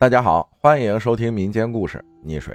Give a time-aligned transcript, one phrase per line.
[0.00, 2.54] 大家好，欢迎收听民间故事《溺水》。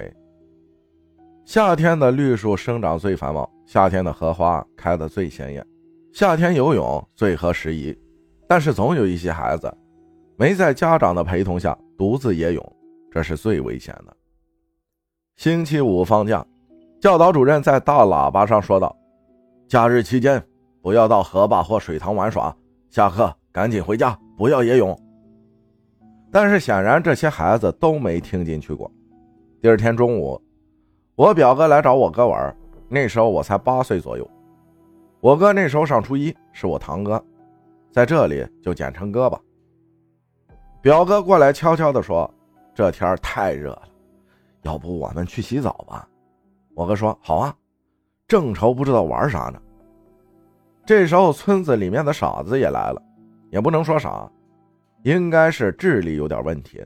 [1.44, 5.62] 夏天的绿树生长最繁茂，夏天的荷花开得最鲜艳，
[6.10, 7.94] 夏天游泳最合时宜。
[8.48, 9.70] 但是总有一些孩子
[10.38, 12.76] 没在家长的陪同下独自野泳，
[13.12, 14.16] 这是最危险的。
[15.36, 16.42] 星期五放假，
[16.98, 18.96] 教导主任在大喇叭上说道
[19.68, 20.42] ：“假日期间
[20.80, 22.56] 不要到河坝或水塘玩耍，
[22.88, 24.98] 下课赶紧回家，不要野泳。”
[26.34, 28.90] 但是显然这些孩子都没听进去过。
[29.60, 30.42] 第二天中午，
[31.14, 32.52] 我表哥来找我哥玩，
[32.88, 34.28] 那时候我才八岁左右。
[35.20, 37.24] 我哥那时候上初一，是我堂哥，
[37.92, 39.40] 在这里就简称哥吧。
[40.82, 42.28] 表哥过来悄悄地说
[42.74, 43.82] ：“这天太热了，
[44.62, 46.08] 要不我们去洗澡吧？”
[46.74, 47.54] 我哥说：“好啊。”
[48.26, 49.62] 正愁不知道玩啥呢。
[50.84, 53.00] 这时候村子里面的傻子也来了，
[53.50, 54.28] 也不能说傻。
[55.04, 56.82] 应该是智力有点问题，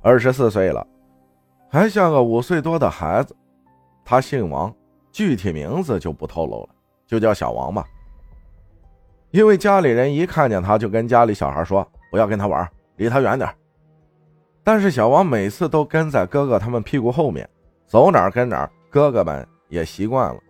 [0.00, 0.86] 二十四岁了，
[1.68, 3.36] 还像个五岁多的孩子。
[4.02, 4.74] 他姓王，
[5.10, 6.68] 具体名字就不透露了，
[7.06, 7.84] 就叫小王吧。
[9.32, 13.48] 因为家里人一看见他就跟家里小孩说：“不要跟他玩，离他远点。”
[14.64, 17.46] 但是小王每次都跟在哥哥他们屁股后面，
[17.86, 20.40] 走哪儿跟哪儿，哥哥们也习惯了。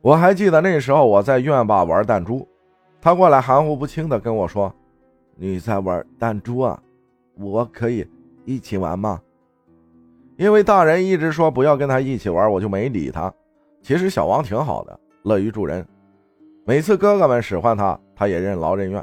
[0.00, 2.48] 我还记得那时候我在院坝玩弹珠，
[2.98, 4.74] 他过来含糊不清的跟我说。
[5.42, 6.78] 你在玩弹珠啊？
[7.38, 8.06] 我可以
[8.44, 9.18] 一起玩吗？
[10.36, 13.32] 因为大人一直说不要跟他一起玩，我就没理他。
[13.80, 15.82] 其实小王挺好的，乐于助人。
[16.66, 19.02] 每次哥哥们使唤他，他也任劳任怨。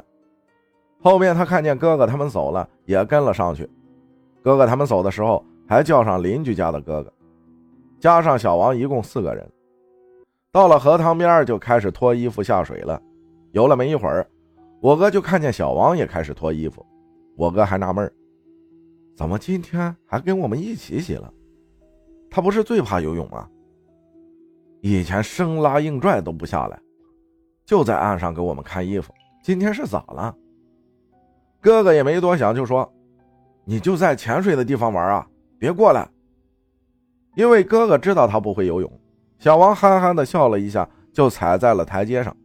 [1.00, 3.68] 后面他看见哥哥他们走了，也跟了上去。
[4.40, 7.12] 哥哥他们走的时候，还叫上邻居家的哥哥，
[7.98, 9.44] 加上小王，一共四个人。
[10.52, 13.02] 到了荷塘边，就开始脱衣服下水了。
[13.50, 14.24] 游了没一会儿。
[14.80, 16.84] 我哥就看见小王也开始脱衣服，
[17.36, 18.10] 我哥还纳闷
[19.16, 21.32] 怎么今天还跟我们一起洗了？
[22.30, 23.48] 他不是最怕游泳吗？
[24.80, 26.78] 以前生拉硬拽都不下来，
[27.64, 29.12] 就在岸上给我们看衣服，
[29.42, 30.32] 今天是咋了？
[31.60, 32.88] 哥哥也没多想，就说
[33.66, 35.26] ：“你就在潜水的地方玩啊，
[35.58, 36.08] 别过来。”
[37.34, 39.00] 因为哥哥知道他不会游泳，
[39.40, 42.36] 小王憨憨的笑了一下，就踩在了台阶上。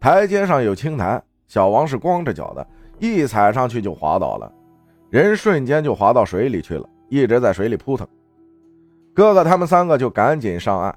[0.00, 1.22] 台阶上有青苔。
[1.50, 2.64] 小王是光着脚的，
[3.00, 4.52] 一踩上去就滑倒了，
[5.08, 8.06] 人瞬间就滑到水里去了，一直在水里扑腾。
[9.12, 10.96] 哥哥他们三个就赶紧上岸。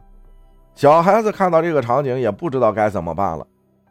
[0.75, 3.43] 小孩子看到这个场景，也不知道该怎么办了。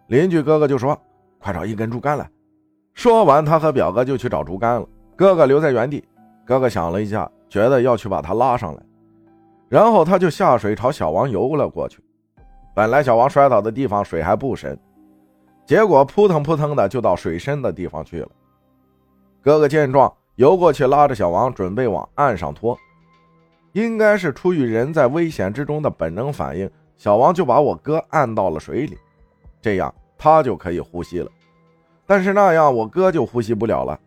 [0.07, 0.97] 邻居哥哥就说
[1.43, 2.31] ：“快找一根竹竿来。”
[2.95, 4.87] 说完，他和表哥就去找竹竿了。
[5.17, 6.05] 哥哥留在原地。
[6.45, 8.83] 哥哥想了一下，觉得要去把他拉上来，
[9.69, 12.01] 然后他就下水朝小王游了过去。
[12.73, 14.79] 本来小王摔倒的地方水还不深。
[15.65, 18.29] 结果扑腾扑腾的就到水深的地方去了。
[19.41, 22.77] 哥哥见状，游过去拉着小王，准备往岸上拖。
[23.73, 28.99] 应该是出于人在危险之中的本能反应，小王就把我哥按到了水里，
[29.61, 31.31] 这样他就可以呼吸了。
[32.05, 33.99] 但是那样我哥就呼吸不了了。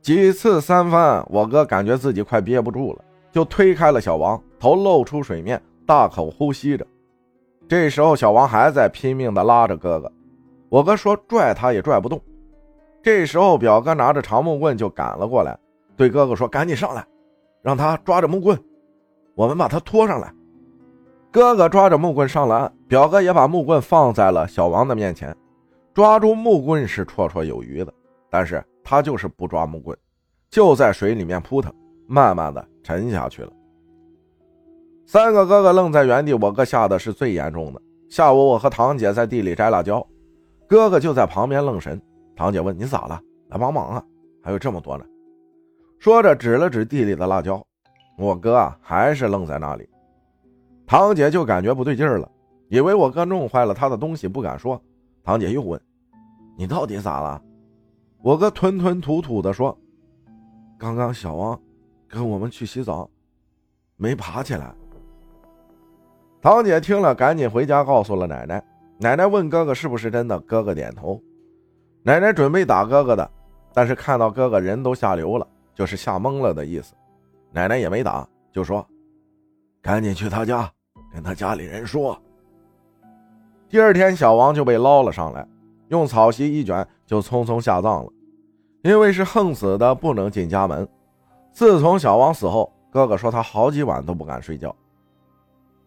[0.00, 6.86] 几次三番，我哥感觉自己快憋不住了，就推开了小王，头露出水面，大口呼吸着。
[7.68, 10.10] 这时候小王还在拼命地拉着哥哥。
[10.68, 12.20] 我哥说拽他也拽不动，
[13.02, 15.56] 这时候表哥拿着长木棍就赶了过来，
[15.96, 17.06] 对哥哥说：“赶紧上来，
[17.62, 18.58] 让他抓着木棍，
[19.34, 20.32] 我们把他拖上来。”
[21.30, 25.36] 哥哥抓着木棍上了岸，表哥也把木棍放在了小王的面前，
[25.94, 27.92] 抓住木棍是绰绰有余的，
[28.30, 29.96] 但是他就是不抓木棍，
[30.50, 31.72] 就在水里面扑腾，
[32.06, 33.52] 慢慢的沉下去了。
[35.04, 37.80] 三个哥哥愣在原地，我哥吓得是最严重的。
[38.08, 40.04] 下午我和堂姐在地里摘辣椒。
[40.68, 42.00] 哥哥就在旁边愣神，
[42.34, 43.20] 堂姐问：“你咋了？
[43.48, 44.04] 来帮忙啊？
[44.42, 45.04] 还有这么多呢。”
[45.98, 47.64] 说着指了指地里的辣椒。
[48.18, 49.88] 我哥啊还是愣在那里。
[50.86, 52.30] 堂姐就感觉不对劲了，
[52.68, 54.80] 以为我哥弄坏了他的东西，不敢说。
[55.22, 55.80] 堂姐又问
[56.56, 57.40] ：“你到底咋了？”
[58.22, 59.76] 我哥吞吞吐吐地说
[60.78, 61.60] ：“刚刚小王
[62.08, 63.08] 跟我们去洗澡，
[63.96, 64.74] 没爬起来。”
[66.42, 68.62] 堂姐听了，赶紧回家告诉了奶奶。
[68.98, 71.20] 奶奶问哥哥是不是真的，哥哥点头。
[72.02, 73.30] 奶奶准备打哥哥的，
[73.74, 76.94] 但是看到哥哥人都吓流了，就是吓懵了的意思。
[77.52, 78.86] 奶奶也没打，就说
[79.82, 80.70] ：“赶紧去他家，
[81.12, 82.18] 跟他家里人说。”
[83.68, 85.46] 第二天，小王就被捞了上来，
[85.88, 88.10] 用草席一卷，就匆匆下葬了。
[88.82, 90.88] 因为是横死的，不能进家门。
[91.52, 94.74] 自从小王死后，哥哥说他好几晚都不敢睡觉。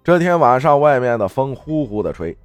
[0.04, 2.38] 这天晚上，外面的风呼呼的吹。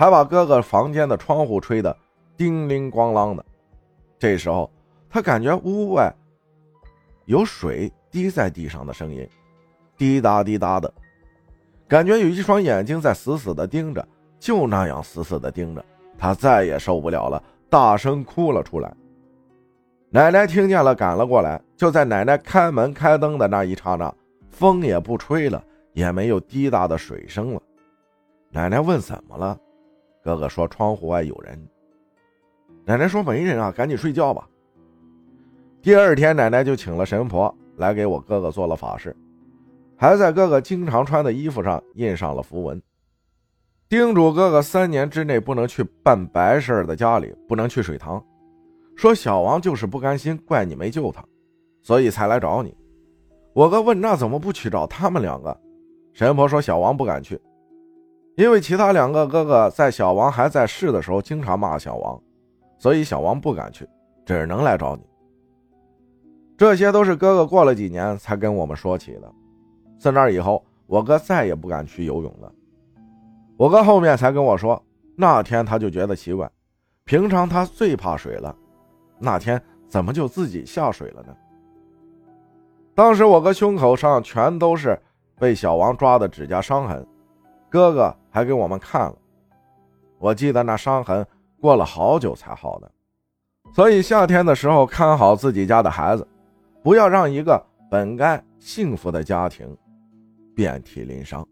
[0.00, 1.94] 还把哥哥房间的窗户吹得
[2.34, 3.44] 叮铃咣啷的。
[4.18, 4.70] 这时候，
[5.10, 6.10] 他感觉屋外
[7.26, 9.28] 有水滴在地上的声音，
[9.98, 10.90] 滴答滴答的，
[11.86, 14.08] 感觉有一双眼睛在死死的盯着，
[14.38, 15.84] 就那样死死的盯着。
[16.16, 18.90] 他再也受不了了，大声哭了出来。
[20.08, 21.60] 奶奶听见了，赶了过来。
[21.76, 24.10] 就在奶奶开门开灯的那一刹那，
[24.48, 25.62] 风也不吹了，
[25.92, 27.60] 也没有滴答的水声了。
[28.48, 29.58] 奶奶问：“怎么了？”
[30.22, 31.68] 哥哥说：“窗户外有人。”
[32.84, 34.48] 奶奶说：“没人啊，赶紧睡觉吧。”
[35.82, 39.16] 第二天，奶奶就请了神婆来给我哥哥做了法事，
[39.96, 42.80] 还在哥哥经常穿的衣服上印上了符文。
[43.88, 48.22] 叮嘱哥哥三年之内不能去办白事的家里，不能去水塘。
[48.94, 51.24] 说小王就是不甘心，怪你没救他，
[51.82, 52.76] 所以才来找你。
[53.52, 55.58] 我哥问那怎么不去找他们两个？
[56.12, 57.40] 神婆说小王不敢去，
[58.40, 62.18] 因为其他两个哥哥在小王还在世的时候经常骂小王，
[62.78, 63.86] 所以小王不敢去，
[64.24, 65.02] 只能来找你。
[66.56, 69.30] 这些都是哥哥过了几年才跟我们说起的。
[69.98, 72.50] 自那以后，我哥再也不敢去游泳了。
[73.58, 74.82] 我哥后面才跟我说，
[75.16, 76.50] 那天他就觉得奇怪，
[77.04, 78.56] 平常他最怕水了，
[79.18, 81.36] 那天怎么就自己下水了呢？
[82.94, 84.98] 当时我哥胸口上全都是
[85.38, 87.06] 被小王抓的指甲伤痕，
[87.70, 89.16] 哥哥还给我们看了。
[90.18, 91.26] 我记得那伤痕
[91.60, 92.90] 过了好久才好的，
[93.72, 96.26] 所以夏天的时候看好自己家的孩子，
[96.82, 99.74] 不要让一个本该幸福的家庭
[100.54, 101.46] 遍体鳞伤。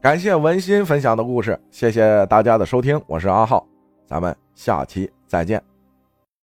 [0.00, 3.66] 感谢文心分享的故事，谢谢大家的收听，我是阿浩，
[4.06, 5.67] 咱们下期再见。